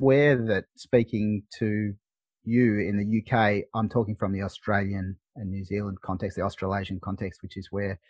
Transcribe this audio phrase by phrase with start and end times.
[0.00, 1.92] aware that speaking to
[2.44, 7.00] you in the UK, I'm talking from the Australian and New Zealand context, the Australasian
[7.00, 8.00] context, which is where,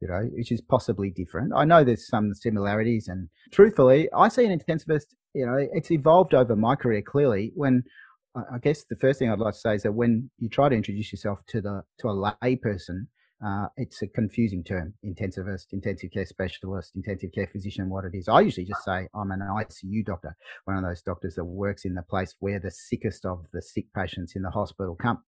[0.00, 1.52] you know, which is possibly different.
[1.54, 6.34] I know there's some similarities, and truthfully, I see an intensivist, you know, it's evolved
[6.34, 7.52] over my career clearly.
[7.54, 7.84] When
[8.34, 10.74] I guess the first thing I'd like to say is that when you try to
[10.74, 13.08] introduce yourself to the to a lay person,
[13.44, 18.28] uh, it's a confusing term intensivist, intensive care specialist, intensive care physician, what it is.
[18.28, 21.94] I usually just say I'm an ICU doctor, one of those doctors that works in
[21.94, 25.22] the place where the sickest of the sick patients in the hospital come.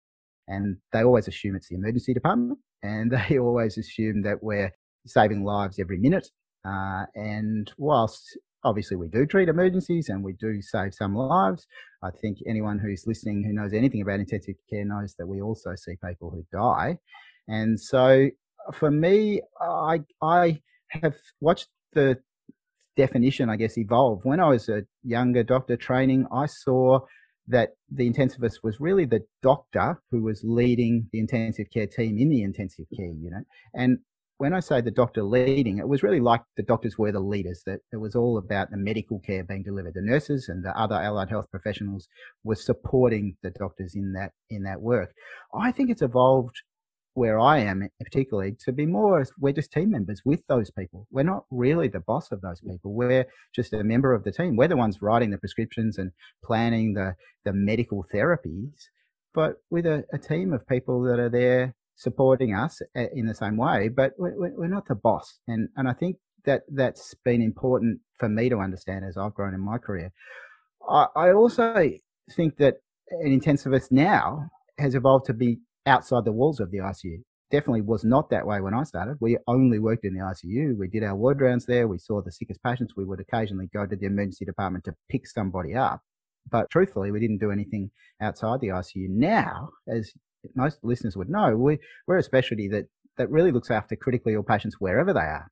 [0.48, 4.72] And they always assume it's the emergency department, and they always assume that we're
[5.06, 6.28] saving lives every minute.
[6.64, 11.66] Uh, and whilst obviously we do treat emergencies and we do save some lives,
[12.02, 15.74] I think anyone who's listening who knows anything about intensive care knows that we also
[15.76, 16.98] see people who die.
[17.48, 18.28] And so
[18.72, 22.18] for me, I, I have watched the
[22.96, 24.24] definition, I guess, evolve.
[24.24, 27.00] When I was a younger doctor training, I saw
[27.48, 32.28] that the intensivist was really the doctor who was leading the intensive care team in
[32.28, 33.44] the intensive care unit.
[33.74, 33.98] And
[34.38, 37.62] when I say the doctor leading, it was really like the doctors were the leaders,
[37.66, 39.94] that it was all about the medical care being delivered.
[39.94, 42.08] The nurses and the other allied health professionals
[42.44, 45.14] were supporting the doctors in that, in that work.
[45.58, 46.60] I think it's evolved
[47.16, 51.06] where I am particularly to be more we're just team members with those people.
[51.10, 52.72] We're not really the boss of those mm.
[52.72, 52.92] people.
[52.94, 54.56] We're just a member of the team.
[54.56, 56.12] We're the ones writing the prescriptions and
[56.44, 58.88] planning the the medical therapies,
[59.34, 63.56] but with a, a team of people that are there supporting us in the same
[63.56, 63.88] way.
[63.88, 68.28] But we're, we're not the boss, and and I think that that's been important for
[68.28, 70.12] me to understand as I've grown in my career.
[70.88, 71.90] I, I also
[72.30, 72.76] think that
[73.10, 77.22] an intensivist now has evolved to be outside the walls of the ICU.
[77.50, 79.18] Definitely was not that way when I started.
[79.20, 80.76] We only worked in the ICU.
[80.76, 81.86] We did our ward rounds there.
[81.86, 82.94] We saw the sickest patients.
[82.96, 86.00] We would occasionally go to the emergency department to pick somebody up.
[86.50, 89.08] But truthfully, we didn't do anything outside the ICU.
[89.08, 90.12] Now, as
[90.54, 92.86] most listeners would know, we, we're a specialty that,
[93.16, 95.50] that really looks after critically ill patients wherever they are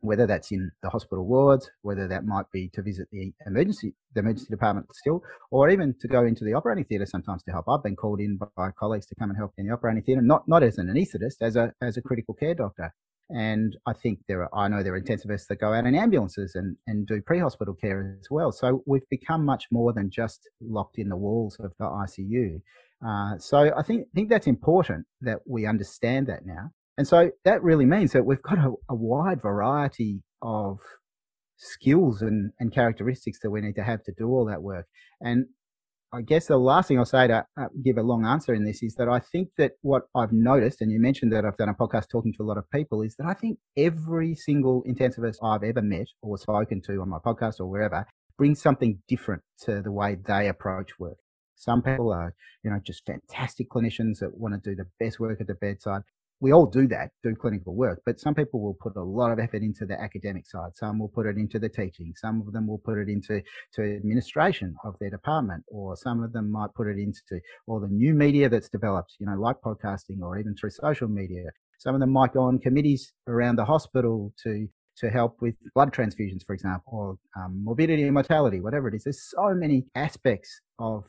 [0.00, 4.20] whether that's in the hospital wards, whether that might be to visit the emergency the
[4.20, 7.66] emergency department still, or even to go into the operating theatre sometimes to help.
[7.68, 10.46] I've been called in by colleagues to come and help in the operating theatre, not
[10.48, 12.94] not as an anaesthetist, as a as a critical care doctor.
[13.28, 16.54] And I think there are I know there are intensivists that go out in ambulances
[16.54, 18.52] and, and do pre hospital care as well.
[18.52, 22.60] So we've become much more than just locked in the walls of the ICU.
[23.04, 26.70] Uh, so I think think that's important that we understand that now.
[26.98, 30.78] And so that really means that we've got a, a wide variety of
[31.56, 34.86] skills and, and characteristics that we need to have to do all that work.
[35.20, 35.46] And
[36.12, 38.82] I guess the last thing I'll say to uh, give a long answer in this
[38.82, 41.74] is that I think that what I've noticed, and you mentioned that I've done a
[41.74, 45.64] podcast talking to a lot of people, is that I think every single intensivist I've
[45.64, 48.06] ever met or spoken to on my podcast or wherever
[48.38, 51.18] brings something different to the way they approach work.
[51.56, 55.40] Some people are, you know, just fantastic clinicians that want to do the best work
[55.40, 56.02] at the bedside
[56.40, 59.38] we all do that, do clinical work, but some people will put a lot of
[59.38, 60.70] effort into the academic side.
[60.74, 62.12] Some will put it into the teaching.
[62.16, 63.40] Some of them will put it into
[63.74, 67.88] to administration of their department, or some of them might put it into all the
[67.88, 71.44] new media that's developed, you know, like podcasting or even through social media.
[71.78, 74.68] Some of them might go on committees around the hospital to
[74.98, 79.04] to help with blood transfusions, for example, or um, morbidity and mortality, whatever it is.
[79.04, 81.04] There's so many aspects of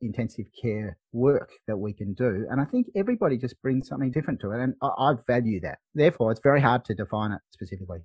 [0.00, 2.46] intensive care work that we can do.
[2.50, 4.60] And I think everybody just brings something different to it.
[4.60, 5.78] And I, I, value that.
[5.94, 8.00] Therefore, it's very hard to define it specifically.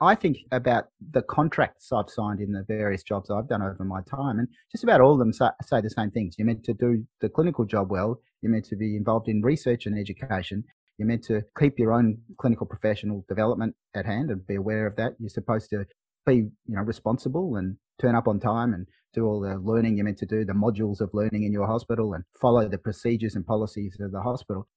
[0.00, 4.00] I think about the contracts I've signed in the various jobs I've done over my
[4.02, 6.34] time, and just about all of them say, say the same things.
[6.36, 8.20] You're meant to do the clinical job well.
[8.40, 10.64] You're meant to be involved in research and education.
[10.98, 14.96] You're meant to keep your own clinical professional development at hand and be aware of
[14.96, 15.12] that.
[15.20, 15.84] You're supposed to
[16.26, 20.04] be, you know, responsible and turn up on time and do all the learning you're
[20.04, 23.46] meant to do, the modules of learning in your hospital and follow the procedures and
[23.46, 24.68] policies of the hospital.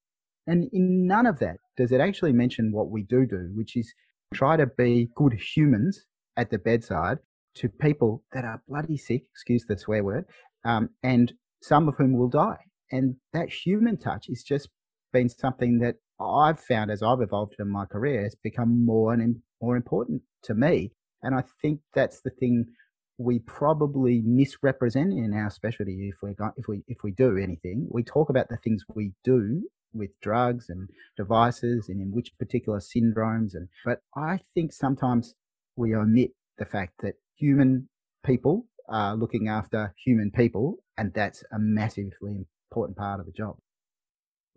[0.48, 3.94] And in none of that does it actually mention what we do do, which is
[4.34, 6.06] try to be good humans
[6.38, 7.18] at the bedside
[7.56, 10.26] to people that are bloody sick, excuse the swear word,
[10.66, 12.60] um, and some of whom will die.
[12.92, 14.70] And that human touch has just
[15.14, 19.38] been something that I've found as I've evolved in my career has become more and
[19.62, 20.92] more important to me.
[21.24, 22.66] And I think that's the thing
[23.18, 27.88] we probably misrepresent in our specialty if we if we if we do anything.
[27.90, 29.64] We talk about the things we do
[29.94, 35.34] with drugs and devices and in which particular syndromes and but I think sometimes
[35.78, 37.88] we omit the fact that human
[38.26, 43.56] people are looking after human people and that's a massively important part of the job.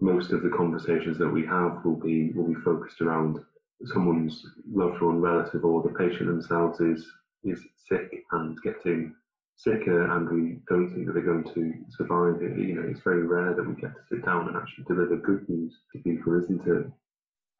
[0.00, 3.38] Most of the conversations that we have will be will be focused around
[3.84, 7.06] someone's loved one, relative, or the patient themselves is
[7.44, 9.14] is sick and getting
[9.56, 12.56] sicker, and we don't think that they're going to survive it.
[12.58, 15.48] You know, it's very rare that we get to sit down and actually deliver good
[15.48, 16.90] news to people, isn't it?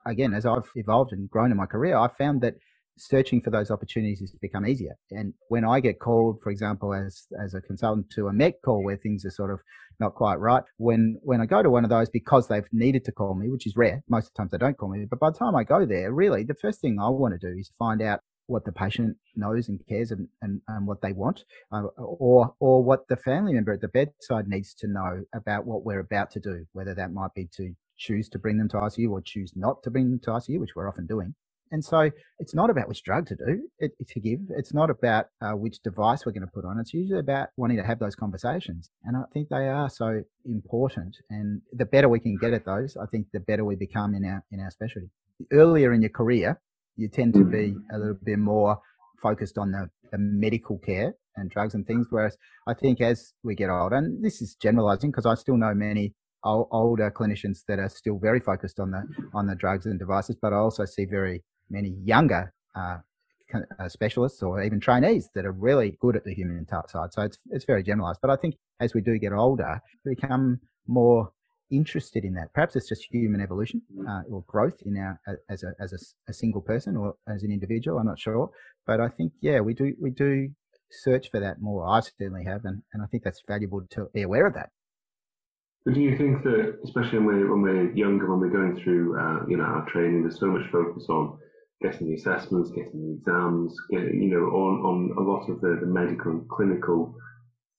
[0.07, 2.55] Again, as I've evolved and grown in my career, I've found that
[2.97, 4.97] searching for those opportunities has become easier.
[5.11, 8.83] And when I get called, for example, as as a consultant to a MET call
[8.83, 9.61] where things are sort of
[10.01, 13.13] not quite right, when when I go to one of those because they've needed to
[13.13, 15.31] call me, which is rare, most of the times they don't call me, but by
[15.31, 18.03] the time I go there, really the first thing I want to do is find
[18.03, 22.55] out what the patient knows and cares and, and, and what they want, uh, or
[22.61, 26.33] or what the family member at the bedside needs to know about what we're about
[26.33, 29.53] to do, whether that might be to choose to bring them to ICU or choose
[29.57, 31.35] not to bring them to ICU, which we're often doing.
[31.73, 32.11] And so
[32.41, 34.41] it's not about which drug to do, it, to give.
[34.57, 36.79] It's not about uh, which device we're going to put on.
[36.81, 38.91] It's usually about wanting to have those conversations.
[39.05, 41.17] And I think they are so important.
[41.31, 44.25] And the better we can get at those, I think the better we become in
[44.25, 45.11] our in our specialty.
[45.53, 46.61] Earlier in your career,
[46.99, 48.79] you tend to be a little bit more
[49.23, 52.09] focused on the, the medical care and drugs and things.
[52.11, 52.37] Whereas
[52.67, 56.15] I think as we get older, and this is generalizing because I still know many
[56.45, 59.03] older clinicians that are still very focused on the
[59.35, 62.99] on the drugs and devices, but I also see very many younger uh,
[63.55, 67.13] uh, specialists or even trainees that are really good at the human side.
[67.13, 68.21] So it's it's very generalized.
[68.21, 71.33] But I think as we do get older, we become more
[71.71, 72.53] interested in that.
[72.53, 76.33] Perhaps it's just human evolution uh, or growth in our as a as a, a,
[76.33, 77.99] single person or as an individual.
[77.99, 78.51] I'm not sure,
[78.87, 80.49] but I think yeah, we do we do
[80.91, 81.87] search for that more.
[81.87, 84.71] I certainly have, and, and I think that's valuable to be aware of that.
[85.85, 89.19] But do you think that, especially when we're, when we're younger, when we're going through
[89.19, 91.39] uh, you know our training, there's so much focus on
[91.83, 95.79] getting the assessments, getting the exams, getting, you know, on, on a lot of the,
[95.81, 97.15] the medical and clinical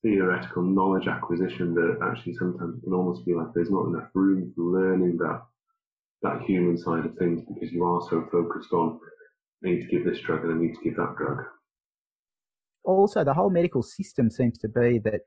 [0.02, 4.64] theoretical knowledge acquisition that actually sometimes can almost feel like there's not enough room for
[4.64, 5.42] learning that
[6.22, 9.00] that human side of things because you are so focused on
[9.64, 11.44] I need to give this drug and I need to give that drug.
[12.84, 15.22] Also, the whole medical system seems to be that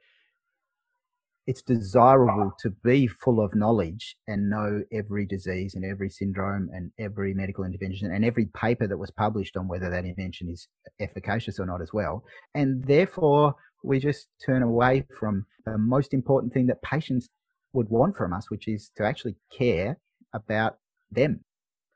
[1.46, 6.92] it's desirable to be full of knowledge and know every disease and every syndrome and
[6.98, 10.68] every medical intervention and every paper that was published on whether that intervention is
[11.00, 12.24] efficacious or not as well.
[12.54, 17.28] And therefore, we just turn away from the most important thing that patients
[17.72, 19.98] would want from us, which is to actually care
[20.32, 20.78] about
[21.10, 21.40] them,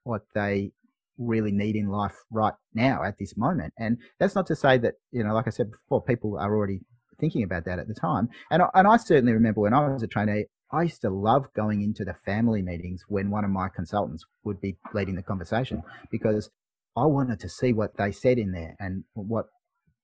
[0.04, 0.72] what they
[1.18, 3.72] really need in life right now at this moment.
[3.78, 6.80] And that's not to say that, you know, like I said before, people are already
[7.18, 8.28] thinking about that at the time.
[8.50, 11.82] And and I certainly remember when I was a trainee, I used to love going
[11.82, 16.50] into the family meetings when one of my consultants would be leading the conversation because
[16.96, 19.46] I wanted to see what they said in there and what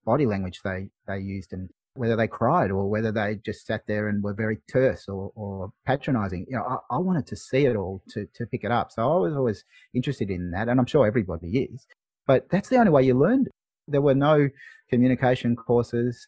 [0.05, 4.07] body language they they used and whether they cried or whether they just sat there
[4.07, 6.45] and were very terse or, or patronizing.
[6.49, 8.91] You know, I, I wanted to see it all to, to pick it up.
[8.91, 9.63] So I was always
[9.93, 11.85] interested in that, and I'm sure everybody is.
[12.25, 13.49] But that's the only way you learned.
[13.87, 14.49] There were no
[14.89, 16.27] communication courses.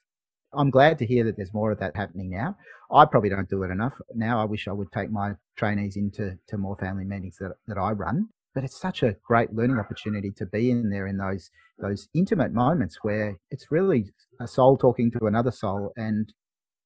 [0.54, 2.56] I'm glad to hear that there's more of that happening now.
[2.92, 3.94] I probably don't do it enough.
[4.13, 7.78] Now I wish I would take my trainees into to more family meetings that, that
[7.78, 8.30] I run.
[8.56, 12.54] But it's such a great learning opportunity to be in there in those those intimate
[12.54, 16.33] moments where it's really a soul talking to another soul and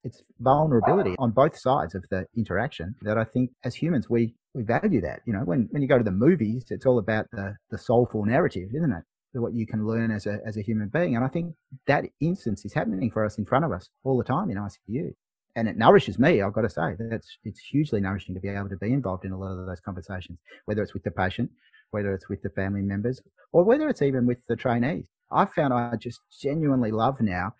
[0.03, 4.63] it's vulnerability on both sides of the interaction that I think as humans we we
[4.63, 5.21] value that.
[5.25, 8.25] You know, when, when you go to the movies, it's all about the, the soulful
[8.25, 9.03] narrative, isn't it?
[9.33, 11.15] what you can learn as a as a human being.
[11.15, 11.53] And I think
[11.85, 15.13] that instance is happening for us in front of us all the time in ICU.
[15.59, 16.95] And it nourishes me, I've got to say.
[16.97, 19.81] That's it's hugely nourishing to be able to be involved in a lot of those
[19.81, 21.49] conversations, whether it's with the patient,
[21.91, 25.05] whether it's with the family members, or whether it's even with the trainees.
[25.31, 27.55] I found I just genuinely love now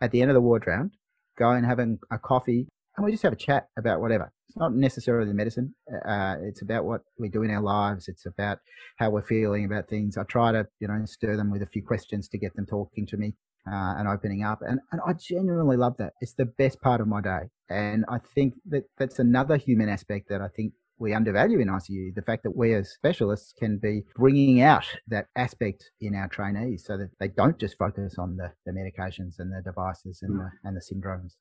[0.00, 0.92] at the end of the ward round,
[1.38, 4.32] going and having a coffee and we just have a chat about whatever.
[4.48, 5.74] It's not necessarily the medicine.
[6.06, 8.08] Uh, it's about what we do in our lives.
[8.08, 8.58] It's about
[8.98, 10.16] how we're feeling about things.
[10.16, 13.06] I try to, you know, stir them with a few questions to get them talking
[13.06, 13.34] to me
[13.70, 14.60] uh, and opening up.
[14.62, 16.14] And, and I genuinely love that.
[16.20, 17.50] It's the best part of my day.
[17.68, 22.14] And I think that that's another human aspect that I think we undervalue in ICU
[22.14, 26.84] the fact that we as specialists can be bringing out that aspect in our trainees
[26.86, 30.50] so that they don't just focus on the, the medications and the devices and the,
[30.62, 31.32] and the syndromes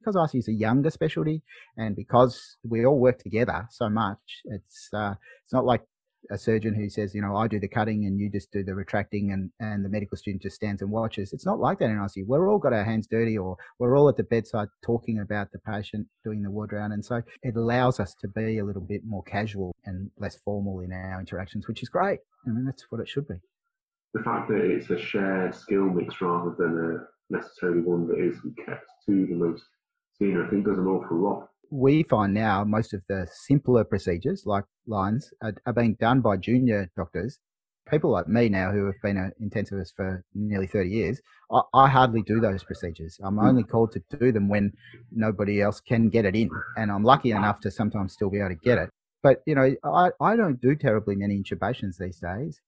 [0.00, 1.42] because ICU is a younger specialty,
[1.76, 5.82] and because we all work together so much, it's uh, it's not like
[6.30, 8.74] a surgeon who says, you know, I do the cutting and you just do the
[8.74, 11.32] retracting, and and the medical student just stands and watches.
[11.32, 12.26] It's not like that in ICU.
[12.26, 15.58] We're all got our hands dirty, or we're all at the bedside talking about the
[15.58, 19.02] patient doing the ward round, and so it allows us to be a little bit
[19.04, 22.20] more casual and less formal in our interactions, which is great.
[22.46, 23.36] I mean, that's what it should be.
[24.14, 28.36] The fact that it's a shared skill mix rather than a necessarily one that is
[28.64, 29.64] kept to the most
[30.18, 31.48] senior, I think there's an awful lot.
[31.70, 36.36] We find now most of the simpler procedures, like lines, are, are being done by
[36.36, 37.38] junior doctors
[37.88, 41.20] people like me now who have been an intensivist for nearly 30 years,
[41.50, 43.18] I, I, hardly do those procedures.
[43.22, 43.46] I'm hmm.
[43.46, 44.72] only called to do them when
[45.12, 46.50] nobody else can get it in.
[46.76, 48.90] And I'm lucky enough to sometimes still be able to get it.
[49.22, 52.60] But, you know, I, I don't do terribly many intubations these days.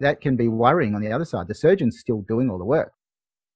[0.00, 1.48] That can be worrying on the other side.
[1.48, 2.92] The surgeon's still doing all the work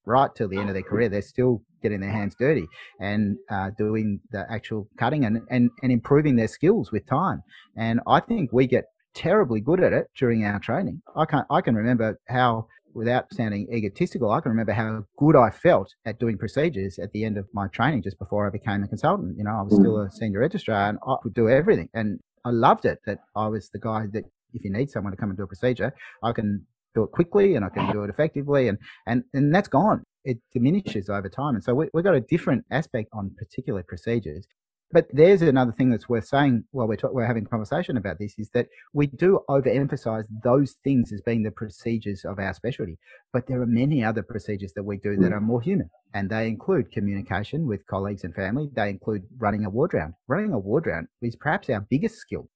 [0.06, 1.08] right till the end of their career.
[1.08, 2.66] They're still getting their hands dirty
[3.00, 7.42] and uh, doing the actual cutting and, and, and improving their skills with time.
[7.76, 8.84] And I think we get
[9.14, 11.02] terribly good at it during our training.
[11.16, 15.50] I can I can remember how without sounding egotistical, I can remember how good I
[15.50, 18.88] felt at doing procedures at the end of my training just before I became a
[18.88, 19.36] consultant.
[19.36, 21.90] You know, I was still a senior registrar and I could do everything.
[21.92, 25.16] And I loved it that I was the guy that if you need someone to
[25.16, 28.10] come and do a procedure, I can do it quickly and I can do it
[28.10, 30.02] effectively and, and, and that's gone.
[30.24, 31.54] It diminishes over time.
[31.54, 34.46] And so we, we've got a different aspect on particular procedures.
[34.92, 38.50] But there's another thing that's worth saying while we're, we're having conversation about this is
[38.54, 42.96] that we do overemphasize those things as being the procedures of our specialty.
[43.32, 46.46] But there are many other procedures that we do that are more human, and they
[46.46, 48.70] include communication with colleagues and family.
[48.74, 50.14] They include running a ward round.
[50.28, 52.48] Running a ward round is perhaps our biggest skill.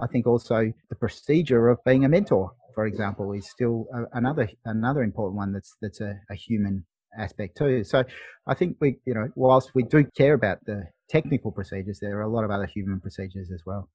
[0.00, 4.48] I think also the procedure of being a mentor, for example, is still a, another
[4.64, 6.84] another important one that's that's a, a human
[7.18, 7.84] aspect too.
[7.84, 8.04] So
[8.46, 12.22] I think we, you know, whilst we do care about the technical procedures, there are
[12.22, 13.88] a lot of other human procedures as well.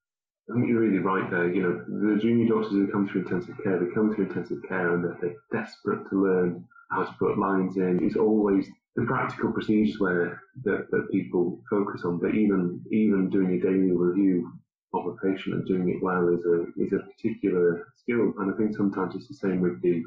[0.50, 1.52] I think you're really right there.
[1.52, 4.94] You know, the junior doctors who come through intensive care, they come through intensive care
[4.94, 8.00] and they're, they're desperate to learn how to put lines in.
[8.02, 13.52] It's always the practical procedures where that, that people focus on, but even even doing
[13.52, 14.50] a daily review
[14.92, 18.32] of a patient and doing it well is a is a particular skill.
[18.38, 20.02] And I think sometimes it's the same with the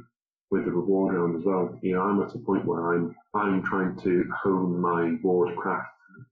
[0.52, 1.78] with the reward round as well.
[1.82, 5.90] You know, I'm at a point where I'm I'm trying to hone my ward craft,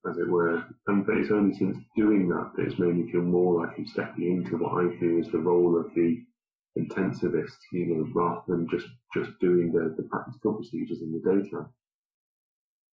[0.09, 0.63] as it were.
[0.87, 3.87] And but it's only since doing that that it's made me feel more like I'm
[3.87, 6.23] stepping into what I feel is the role of the
[6.77, 11.69] intensivist, you know, rather than just just doing the, the practical procedures in the daytime.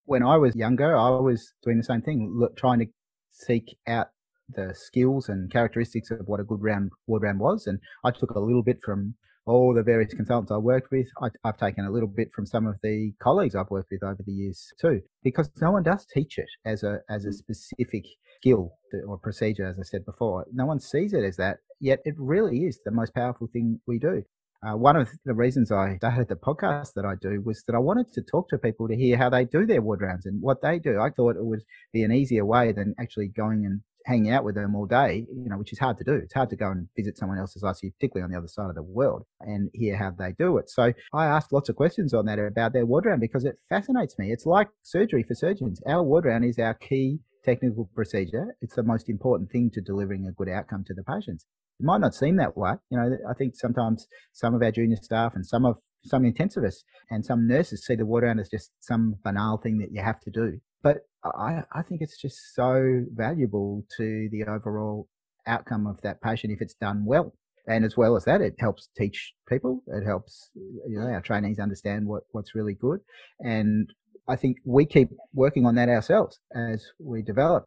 [0.05, 2.87] When I was younger, I was doing the same thing, look, trying to
[3.31, 4.09] seek out
[4.55, 7.67] the skills and characteristics of what a good round ward round was.
[7.67, 9.15] And I took a little bit from
[9.47, 11.09] all the various consultants I worked with.
[11.23, 14.23] I, have taken a little bit from some of the colleagues I've worked with over
[14.25, 18.05] the years too, because no one does teach it as a as a specific
[18.41, 18.73] skill
[19.07, 20.47] or procedure, as I said before.
[20.53, 21.59] No one sees it as that.
[21.81, 24.23] Yet it really is the most powerful thing we do.
[24.67, 27.79] Uh, one of the reasons I started the podcast that I do was that I
[27.79, 30.63] wanted to talk to people to hear how they do their ward rounds and what
[30.63, 30.99] they do.
[31.01, 31.63] I thought it would
[31.93, 35.51] be an easier way than actually going and hanging out with them all day, you
[35.51, 36.15] know, which is hard to do.
[36.15, 38.75] It's hard to go and visit someone else's ICU, particularly on the other side of
[38.75, 40.71] the world, and hear how they do it.
[40.71, 44.19] So I asked lots of questions on that about their ward round because it fascinates
[44.19, 44.33] me.
[44.33, 45.83] It's like surgery for surgeons.
[45.87, 48.57] Our ward round is our key technical procedure.
[48.63, 51.45] It's the most important thing to delivering a good outcome to the patients.
[51.79, 52.73] It might not seem that way.
[52.91, 56.85] You know, I think sometimes some of our junior staff and some of some intensivists
[57.11, 60.21] and some nurses see the ward round as just some banal thing that you have
[60.21, 60.61] to do.
[60.83, 65.09] But I, I think it's just so valuable to the overall
[65.47, 67.33] outcome of that patient if it's done well.
[67.67, 69.83] And as well as that, it helps teach people.
[69.89, 71.13] It helps you know mm.
[71.13, 73.01] our trainees understand what, what's really good.
[73.41, 73.93] And
[74.27, 77.65] I think we keep working on that ourselves as we develop.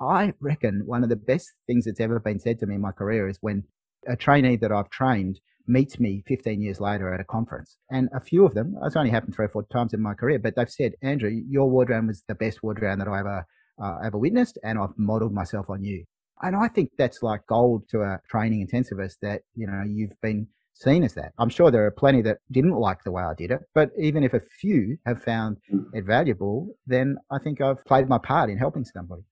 [0.00, 2.92] I reckon one of the best things that's ever been said to me in my
[2.92, 3.64] career is when
[4.08, 5.38] a trainee that I've trained
[5.70, 7.76] meets me 15 years later at a conference.
[7.90, 10.38] And a few of them, it's only happened three or four times in my career,
[10.38, 13.46] but they've said, Andrew, your ward round was the best ward round that I ever,
[13.82, 16.04] uh, ever witnessed, and I've modeled myself on you.
[16.42, 20.48] And I think that's like gold to a training intensivist that, you know, you've been
[20.74, 21.32] seen as that.
[21.38, 24.24] I'm sure there are plenty that didn't like the way I did it, but even
[24.24, 25.58] if a few have found
[25.92, 29.22] it valuable, then I think I've played my part in helping somebody.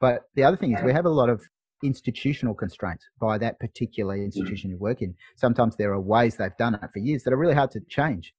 [0.00, 1.42] But the other thing is we have a lot of
[1.84, 4.24] institutional constraints by that particular mm.
[4.24, 5.14] institution you work in.
[5.36, 8.32] Sometimes there are ways they've done it for years that are really hard to change.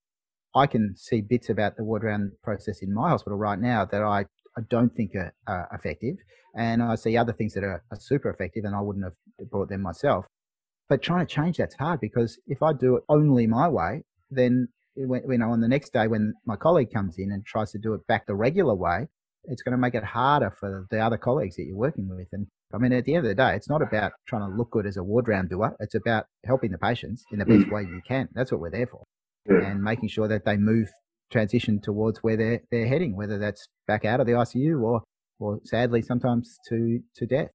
[0.56, 4.02] I can see bits about the ward round process in my hospital right now that
[4.02, 4.26] I,
[4.58, 6.16] I don't think are, are effective.
[6.58, 9.70] And I see other things that are, are super effective and I wouldn't have brought
[9.70, 10.26] them myself.
[10.88, 14.70] But trying to change that's hard because if I do it only my way, then
[14.96, 17.80] when, you know, on the next day when my colleague comes in and tries to
[17.80, 19.08] do it back the regular way,
[19.46, 22.28] it's going to make it harder for the other colleagues that you're working with.
[22.32, 24.72] And I mean, at the end of the day, it's not about trying to look
[24.72, 25.76] good as a ward round doer.
[25.80, 27.72] It's about helping the patients in the best mm.
[27.72, 28.28] way you can.
[28.34, 29.04] That's what we're there for.
[29.50, 29.70] Yeah.
[29.70, 30.90] And making sure that they move,
[31.32, 35.04] transition towards where they're, they're heading, whether that's back out of the ICU or,
[35.40, 37.50] or sadly sometimes to, to death.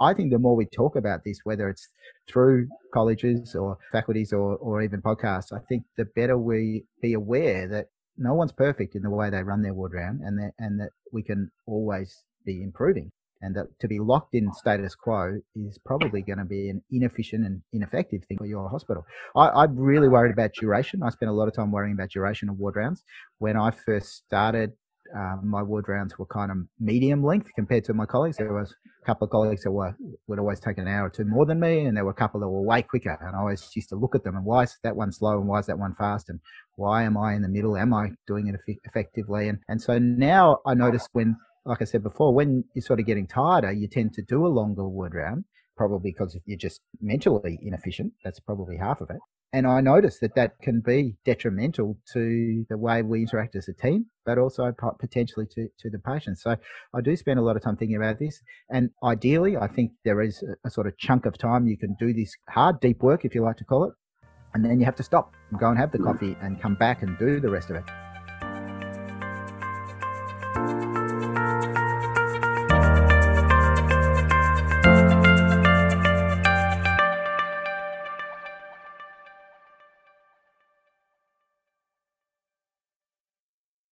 [0.00, 1.88] I think the more we talk about this, whether it's
[2.28, 7.68] through colleges or faculties or, or even podcasts, I think the better we be aware
[7.68, 10.80] that no one's perfect in the way they run their ward round and that, and
[10.80, 13.10] that we can always be improving.
[13.42, 17.44] And that to be locked in status quo is probably going to be an inefficient
[17.44, 19.04] and ineffective thing for your hospital.
[19.36, 21.02] I, am really worried about duration.
[21.02, 23.02] I spent a lot of time worrying about duration of ward rounds.
[23.38, 24.72] When I first started,
[25.14, 28.38] um, my ward rounds were kind of medium length compared to my colleagues.
[28.38, 29.94] There was a couple of colleagues that were
[30.26, 32.40] would always take an hour or two more than me, and there were a couple
[32.40, 33.18] that were way quicker.
[33.20, 35.48] And I always used to look at them and why is that one slow and
[35.48, 36.40] why is that one fast and
[36.76, 37.76] why am I in the middle?
[37.76, 39.48] Am I doing it effectively?
[39.48, 43.06] And and so now I notice when like I said before, when you're sort of
[43.06, 45.44] getting tireder, eh, you tend to do a longer ward round,
[45.76, 48.12] probably because you're just mentally inefficient.
[48.24, 49.18] That's probably half of it.
[49.54, 53.74] And I notice that that can be detrimental to the way we interact as a
[53.74, 56.38] team, but also potentially to, to the patient.
[56.38, 56.56] So
[56.94, 58.40] I do spend a lot of time thinking about this.
[58.70, 61.94] And ideally, I think there is a, a sort of chunk of time you can
[62.00, 63.92] do this hard, deep work, if you like to call it.
[64.54, 66.04] And then you have to stop and go and have the mm.
[66.04, 67.84] coffee and come back and do the rest of it.